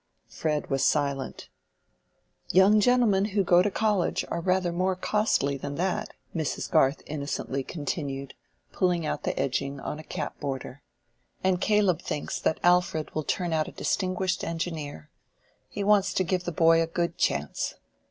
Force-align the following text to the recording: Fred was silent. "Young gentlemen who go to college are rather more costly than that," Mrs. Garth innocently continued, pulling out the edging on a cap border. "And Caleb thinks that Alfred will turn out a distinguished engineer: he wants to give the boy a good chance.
Fred 0.27 0.71
was 0.71 0.83
silent. 0.83 1.47
"Young 2.49 2.79
gentlemen 2.79 3.25
who 3.37 3.43
go 3.43 3.61
to 3.61 3.69
college 3.69 4.25
are 4.29 4.41
rather 4.41 4.71
more 4.71 4.95
costly 4.95 5.57
than 5.57 5.75
that," 5.75 6.09
Mrs. 6.35 6.71
Garth 6.71 7.03
innocently 7.05 7.61
continued, 7.63 8.33
pulling 8.71 9.05
out 9.05 9.21
the 9.25 9.39
edging 9.39 9.79
on 9.79 9.99
a 9.99 10.03
cap 10.03 10.39
border. 10.39 10.81
"And 11.43 11.61
Caleb 11.61 12.01
thinks 12.01 12.39
that 12.39 12.59
Alfred 12.63 13.13
will 13.13 13.23
turn 13.23 13.53
out 13.53 13.67
a 13.67 13.71
distinguished 13.71 14.43
engineer: 14.43 15.11
he 15.69 15.83
wants 15.83 16.15
to 16.15 16.23
give 16.23 16.45
the 16.45 16.51
boy 16.51 16.81
a 16.81 16.87
good 16.87 17.19
chance. 17.19 17.75